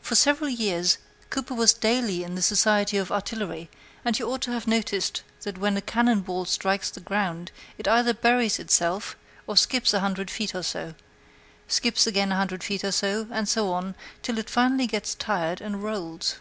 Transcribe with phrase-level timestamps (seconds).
[0.00, 0.96] For several years
[1.28, 3.68] Cooper was daily in the society of artillery,
[4.02, 7.86] and he ought to have noticed that when a cannon ball strikes the ground it
[7.86, 9.14] either buries itself
[9.46, 10.94] or skips a hundred feet or so;
[11.66, 15.60] skips again a hundred feet or so and so on, till finally it gets tired
[15.60, 16.36] and rolls.